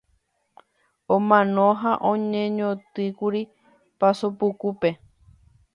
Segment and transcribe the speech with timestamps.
[1.15, 3.41] Omano ha oñeñotỹkuri
[3.99, 4.89] Paso Pukúpe.